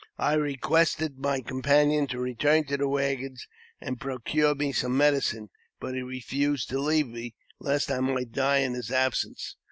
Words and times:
I 0.17 0.33
requested 0.33 1.19
my 1.19 1.41
companion 1.41 2.07
to 2.07 2.17
return 2.17 2.63
to 2.65 2.77
the 2.77 2.87
waggons 2.89 3.47
and 3.79 4.01
procure 4.01 4.55
me 4.55 4.71
some 4.71 4.97
medicine; 4.97 5.51
but 5.79 5.93
he 5.93 6.01
refused 6.01 6.69
to 6.71 6.79
leave 6.79 7.05
me^ 7.05 7.35
lest 7.59 7.91
I 7.91 7.99
might 7.99 8.31
die 8.31 8.61
in 8.61 8.73
his 8.73 8.89
absence. 8.89 9.57